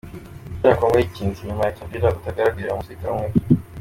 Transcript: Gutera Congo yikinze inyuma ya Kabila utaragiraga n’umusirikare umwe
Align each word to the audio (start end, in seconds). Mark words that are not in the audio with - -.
Gutera 0.51 0.77
Congo 0.79 0.97
yikinze 0.97 1.37
inyuma 1.41 1.63
ya 1.67 1.75
Kabila 1.77 2.15
utaragiraga 2.17 2.69
n’umusirikare 2.71 3.11
umwe 3.13 3.29